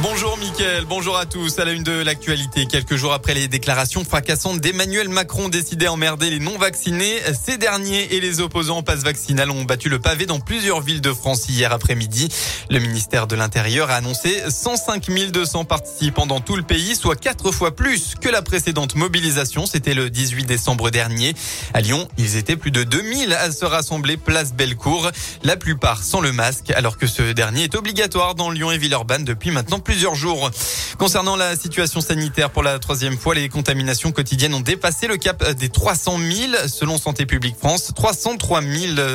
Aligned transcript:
Bonjour 0.00 0.38
Mickaël, 0.38 0.84
bonjour 0.84 1.16
à 1.18 1.26
tous. 1.26 1.58
À 1.58 1.64
la 1.64 1.72
une 1.72 1.82
de 1.82 1.90
l'actualité, 1.90 2.66
quelques 2.66 2.94
jours 2.94 3.12
après 3.12 3.34
les 3.34 3.48
déclarations 3.48 4.04
fracassantes 4.04 4.60
d'Emmanuel 4.60 5.08
Macron 5.08 5.48
décidé 5.48 5.86
à 5.86 5.92
emmerder 5.92 6.30
les 6.30 6.38
non-vaccinés, 6.38 7.18
ces 7.44 7.58
derniers 7.58 8.14
et 8.14 8.20
les 8.20 8.40
opposants 8.40 8.78
au 8.78 8.82
pass 8.82 9.02
vaccinal 9.02 9.50
ont 9.50 9.64
battu 9.64 9.88
le 9.88 9.98
pavé 9.98 10.24
dans 10.24 10.38
plusieurs 10.38 10.82
villes 10.82 11.00
de 11.00 11.12
France 11.12 11.48
hier 11.48 11.72
après-midi. 11.72 12.28
Le 12.70 12.78
ministère 12.78 13.26
de 13.26 13.34
l'Intérieur 13.34 13.90
a 13.90 13.94
annoncé 13.94 14.40
105 14.48 15.04
200 15.32 15.64
participants 15.64 16.26
dans 16.26 16.40
tout 16.40 16.54
le 16.54 16.62
pays, 16.62 16.94
soit 16.94 17.16
quatre 17.16 17.50
fois 17.50 17.74
plus 17.74 18.14
que 18.20 18.28
la 18.28 18.42
précédente 18.42 18.94
mobilisation. 18.94 19.66
C'était 19.66 19.94
le 19.94 20.10
18 20.10 20.44
décembre 20.44 20.90
dernier. 20.90 21.34
À 21.74 21.80
Lyon, 21.80 22.06
ils 22.18 22.36
étaient 22.36 22.56
plus 22.56 22.70
de 22.70 22.84
2000 22.84 23.32
à 23.32 23.50
se 23.50 23.64
rassembler 23.64 24.16
place 24.16 24.52
Bellecour, 24.52 25.10
la 25.42 25.56
plupart 25.56 26.04
sans 26.04 26.20
le 26.20 26.30
masque, 26.30 26.70
alors 26.70 26.98
que 26.98 27.08
ce 27.08 27.32
dernier 27.32 27.64
est 27.64 27.74
obligatoire 27.74 28.36
dans 28.36 28.52
Lyon 28.52 28.70
et 28.70 28.78
Villeurbanne 28.78 29.24
depuis 29.24 29.50
maintenant 29.50 29.80
plusieurs 29.88 30.14
jours. 30.14 30.50
Concernant 30.98 31.34
la 31.34 31.56
situation 31.56 32.02
sanitaire, 32.02 32.50
pour 32.50 32.62
la 32.62 32.78
troisième 32.78 33.16
fois, 33.16 33.34
les 33.34 33.48
contaminations 33.48 34.12
quotidiennes 34.12 34.52
ont 34.52 34.60
dépassé 34.60 35.06
le 35.06 35.16
cap 35.16 35.42
des 35.52 35.70
300 35.70 36.18
000 36.18 36.52
selon 36.68 36.98
Santé 36.98 37.24
publique 37.24 37.56
France. 37.58 37.92
303 37.96 38.60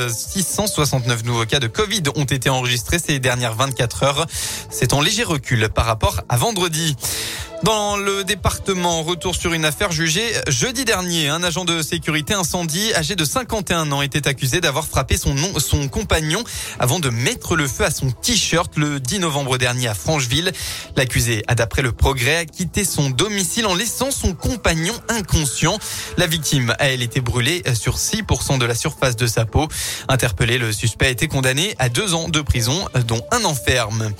669 0.09 1.25
nouveaux 1.25 1.45
cas 1.45 1.59
de 1.59 1.67
Covid 1.67 2.01
ont 2.15 2.23
été 2.23 2.49
enregistrés 2.49 2.97
ces 2.97 3.19
dernières 3.19 3.53
24 3.53 4.03
heures. 4.03 4.25
C'est 4.71 4.93
en 4.93 5.01
léger 5.01 5.21
recul 5.21 5.69
par 5.69 5.85
rapport 5.85 6.21
à 6.27 6.37
vendredi. 6.37 6.95
Dans 7.63 7.95
le 7.95 8.25
département, 8.25 9.03
retour 9.03 9.35
sur 9.35 9.53
une 9.53 9.63
affaire 9.63 9.93
jugée 9.93 10.33
jeudi 10.49 10.83
dernier. 10.83 11.29
Un 11.29 11.41
agent 11.43 11.63
de 11.63 11.81
sécurité 11.81 12.33
incendie 12.33 12.93
âgé 12.93 13.15
de 13.15 13.23
51 13.23 13.89
ans 13.93 14.01
était 14.01 14.27
accusé 14.27 14.59
d'avoir 14.59 14.85
frappé 14.85 15.15
son, 15.15 15.33
nom, 15.33 15.57
son 15.59 15.87
compagnon 15.87 16.43
avant 16.77 16.99
de 16.99 17.09
mettre 17.09 17.55
le 17.55 17.65
feu 17.69 17.85
à 17.85 17.91
son 17.91 18.11
t-shirt 18.11 18.75
le 18.75 18.99
10 18.99 19.19
novembre 19.19 19.57
dernier 19.57 19.87
à 19.87 19.93
Francheville. 19.93 20.51
L'accusé 20.97 21.41
a 21.47 21.55
d'après 21.55 21.81
le 21.81 21.93
progrès 21.93 22.45
quitté 22.47 22.83
son 22.83 23.09
domicile 23.09 23.65
en 23.65 23.75
laissant 23.75 24.11
son 24.11 24.33
compagnon 24.33 24.95
inconscient. 25.07 25.79
La 26.17 26.27
victime 26.27 26.75
a 26.79 26.89
elle 26.89 27.01
été 27.01 27.21
brûlée 27.21 27.63
sur 27.75 27.95
6% 27.95 28.57
de 28.57 28.65
la 28.65 28.75
surface 28.75 29.15
de 29.15 29.25
sa 29.25 29.45
peau. 29.45 29.69
Interpellé, 30.09 30.57
le 30.57 30.73
suspect 30.73 31.05
a 31.05 31.11
été 31.11 31.29
condamné 31.29 31.75
à 31.79 31.87
deux 31.87 32.13
ans 32.13 32.27
de 32.27 32.41
prison 32.41 32.89
dont 33.07 33.21
un 33.31 33.45
enferme. 33.45 34.11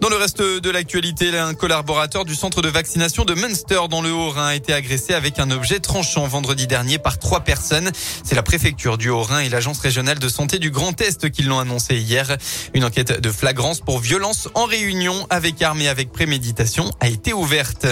Dans 0.00 0.08
le 0.08 0.16
reste 0.16 0.40
de 0.40 0.70
l'actualité, 0.70 1.36
un 1.38 1.52
collaborateur 1.52 2.24
du 2.24 2.34
centre 2.34 2.62
de 2.62 2.70
vaccination 2.70 3.26
de 3.26 3.34
Münster 3.34 3.80
dans 3.90 4.00
le 4.00 4.10
Haut-Rhin 4.10 4.46
a 4.46 4.54
été 4.54 4.72
agressé 4.72 5.12
avec 5.12 5.38
un 5.38 5.50
objet 5.50 5.78
tranchant 5.78 6.26
vendredi 6.26 6.66
dernier 6.66 6.98
par 6.98 7.18
trois 7.18 7.40
personnes. 7.40 7.90
C'est 8.24 8.34
la 8.34 8.42
préfecture 8.42 8.96
du 8.96 9.10
Haut-Rhin 9.10 9.40
et 9.40 9.50
l'agence 9.50 9.78
régionale 9.78 10.18
de 10.18 10.28
santé 10.30 10.58
du 10.58 10.70
Grand 10.70 10.98
Est 11.02 11.28
qui 11.28 11.42
l'ont 11.42 11.58
annoncé 11.58 11.96
hier. 11.96 12.38
Une 12.72 12.84
enquête 12.84 13.20
de 13.20 13.30
flagrance 13.30 13.80
pour 13.80 13.98
violence 13.98 14.48
en 14.54 14.64
réunion 14.64 15.26
avec 15.28 15.60
armes 15.60 15.82
et 15.82 15.88
avec 15.88 16.10
préméditation 16.12 16.90
a 17.00 17.08
été 17.08 17.34
ouverte. 17.34 17.86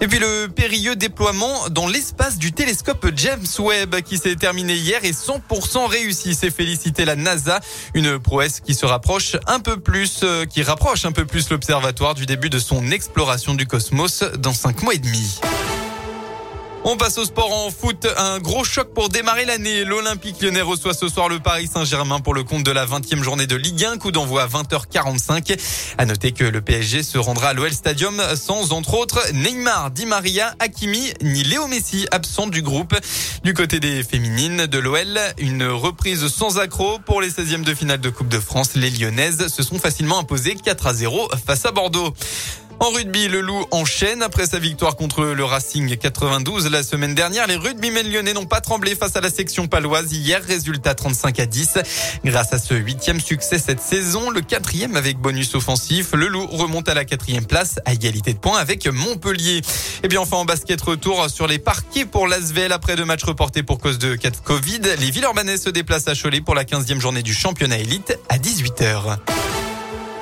Et 0.00 0.08
puis 0.08 0.18
le 0.18 0.48
périlleux 0.48 0.96
déploiement 0.96 1.68
dans 1.70 1.86
l'espace 1.86 2.36
du 2.36 2.52
télescope 2.52 3.06
James 3.16 3.46
Webb 3.58 4.00
qui 4.02 4.18
s'est 4.18 4.36
terminé 4.36 4.74
hier 4.74 5.04
est 5.04 5.18
100% 5.18 5.86
réussi. 5.86 6.34
C'est 6.34 6.50
félicité 6.50 7.04
la 7.04 7.16
NASA, 7.16 7.60
une 7.94 8.18
prouesse 8.18 8.60
qui 8.60 8.74
se 8.74 8.86
rapproche 8.86 9.36
un 9.46 9.60
peu 9.60 9.78
plus, 9.78 10.20
euh, 10.22 10.44
qui 10.46 10.62
rapproche 10.62 11.04
un 11.04 11.12
peu 11.12 11.24
plus 11.24 11.48
l'observatoire 11.50 12.14
du 12.14 12.26
début 12.26 12.50
de 12.50 12.58
son 12.58 12.90
exploration 12.90 13.54
du 13.54 13.66
cosmos 13.66 14.24
dans 14.38 14.52
cinq 14.52 14.82
mois 14.82 14.94
et 14.94 14.98
demi. 14.98 15.40
On 16.86 16.98
passe 16.98 17.16
au 17.16 17.24
sport 17.24 17.50
en 17.50 17.70
foot. 17.70 18.06
Un 18.18 18.40
gros 18.40 18.62
choc 18.62 18.92
pour 18.92 19.08
démarrer 19.08 19.46
l'année. 19.46 19.84
L'Olympique 19.84 20.42
lyonnais 20.42 20.60
reçoit 20.60 20.92
ce 20.92 21.08
soir 21.08 21.30
le 21.30 21.38
Paris 21.38 21.66
Saint-Germain 21.72 22.20
pour 22.20 22.34
le 22.34 22.44
compte 22.44 22.62
de 22.62 22.70
la 22.70 22.84
20e 22.84 23.22
journée 23.22 23.46
de 23.46 23.56
Ligue 23.56 23.86
1. 23.86 23.96
Coup 23.96 24.12
d'envoi 24.12 24.42
à 24.42 24.46
20h45. 24.46 25.58
À 25.96 26.04
noter 26.04 26.32
que 26.32 26.44
le 26.44 26.60
PSG 26.60 27.02
se 27.02 27.16
rendra 27.16 27.48
à 27.48 27.52
l'OL 27.54 27.72
Stadium 27.72 28.22
sans, 28.36 28.72
entre 28.72 28.98
autres, 28.98 29.18
Neymar, 29.32 29.92
Di 29.92 30.04
Maria, 30.04 30.54
Hakimi, 30.58 31.14
ni 31.22 31.42
Léo 31.42 31.68
Messi, 31.68 32.06
absent 32.10 32.48
du 32.48 32.60
groupe. 32.60 32.94
Du 33.44 33.54
côté 33.54 33.80
des 33.80 34.02
féminines 34.02 34.66
de 34.66 34.78
l'OL, 34.78 35.18
une 35.38 35.64
reprise 35.64 36.28
sans 36.28 36.58
accroc 36.58 36.98
pour 37.06 37.22
les 37.22 37.30
16e 37.30 37.64
de 37.64 37.74
finale 37.74 38.00
de 38.00 38.10
Coupe 38.10 38.28
de 38.28 38.40
France. 38.40 38.74
Les 38.74 38.90
Lyonnaises 38.90 39.48
se 39.48 39.62
sont 39.62 39.78
facilement 39.78 40.18
imposées 40.18 40.54
4 40.54 40.86
à 40.86 40.92
0 40.92 41.30
face 41.46 41.64
à 41.64 41.72
Bordeaux. 41.72 42.12
En 42.84 42.90
rugby, 42.90 43.28
le 43.28 43.40
Loup 43.40 43.64
enchaîne 43.70 44.22
après 44.22 44.44
sa 44.44 44.58
victoire 44.58 44.94
contre 44.94 45.24
le 45.24 45.42
Racing 45.42 45.96
92 45.96 46.70
la 46.70 46.82
semaine 46.82 47.14
dernière. 47.14 47.46
Les 47.46 47.56
rugbymen 47.56 48.06
lyonnais 48.06 48.34
n'ont 48.34 48.44
pas 48.44 48.60
tremblé 48.60 48.94
face 48.94 49.16
à 49.16 49.22
la 49.22 49.30
section 49.30 49.68
paloise 49.68 50.12
hier. 50.12 50.42
Résultat 50.46 50.94
35 50.94 51.40
à 51.40 51.46
10. 51.46 51.78
Grâce 52.26 52.52
à 52.52 52.58
ce 52.58 52.74
huitième 52.74 53.20
succès 53.20 53.58
cette 53.58 53.80
saison, 53.80 54.28
le 54.28 54.42
quatrième 54.42 54.96
avec 54.96 55.16
bonus 55.16 55.54
offensif, 55.54 56.12
le 56.12 56.28
Loup 56.28 56.46
remonte 56.48 56.86
à 56.90 56.92
la 56.92 57.06
quatrième 57.06 57.46
place 57.46 57.80
à 57.86 57.94
égalité 57.94 58.34
de 58.34 58.38
points 58.38 58.58
avec 58.58 58.86
Montpellier. 58.86 59.62
Et 60.02 60.08
bien 60.08 60.20
enfin 60.20 60.36
en 60.36 60.44
basket 60.44 60.78
retour 60.82 61.30
sur 61.30 61.46
les 61.46 61.58
parquets 61.58 62.04
pour 62.04 62.28
l'Asvel 62.28 62.70
après 62.70 62.96
deux 62.96 63.06
matchs 63.06 63.24
reportés 63.24 63.62
pour 63.62 63.78
cause 63.78 63.96
de 63.96 64.14
4 64.14 64.42
Covid. 64.42 64.80
Les 65.00 65.10
Villeurbanais 65.10 65.56
se 65.56 65.70
déplacent 65.70 66.08
à 66.08 66.14
Cholet 66.14 66.42
pour 66.42 66.54
la 66.54 66.64
15e 66.64 67.00
journée 67.00 67.22
du 67.22 67.32
championnat 67.32 67.78
élite 67.78 68.18
à 68.28 68.36
18h. 68.36 69.16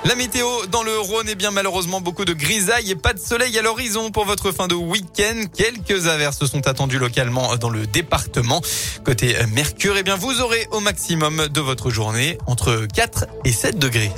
La 0.04 0.16
météo 0.16 0.48
dans 0.66 0.82
le 0.82 0.98
Rhône 0.98 1.28
est 1.28 1.36
bien 1.36 1.52
malheureusement 1.52 2.00
beaucoup 2.00 2.24
de 2.24 2.32
grisailles 2.32 2.90
et 2.90 2.96
pas 2.96 3.12
de 3.12 3.20
soleil 3.20 3.56
à 3.56 3.62
l'horizon 3.62 4.10
pour 4.10 4.24
votre 4.24 4.50
fin 4.50 4.66
de 4.66 4.74
week-end. 4.74 5.44
Quelques 5.54 6.08
averses 6.08 6.44
sont 6.44 6.66
attendues 6.66 6.98
localement 6.98 7.56
dans 7.56 7.70
le 7.70 7.86
département. 7.86 8.60
Côté 9.04 9.36
Mercure, 9.52 9.94
eh 9.96 10.02
bien 10.02 10.16
vous 10.16 10.40
aurez 10.40 10.66
au 10.72 10.80
maximum 10.80 11.46
de 11.46 11.60
votre 11.60 11.90
journée 11.90 12.36
entre 12.46 12.88
4 12.92 13.26
et 13.44 13.52
7 13.52 13.78
degrés. 13.78 14.10